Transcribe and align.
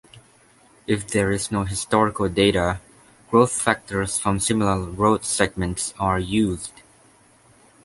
If 0.87 1.07
there 1.07 1.29
is 1.31 1.51
no 1.51 1.63
historical 1.63 2.27
data, 2.27 2.81
Growth 3.29 3.61
Factors 3.61 4.17
from 4.17 4.39
similar 4.39 4.79
road 4.79 5.23
segments 5.23 5.93
are 5.99 6.17
used. 6.17 6.71